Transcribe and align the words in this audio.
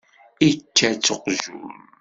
Ičča-tt 0.49 1.13
uqjun. 1.13 1.79